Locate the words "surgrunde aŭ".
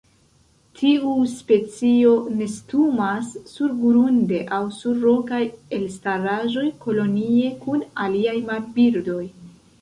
3.51-4.63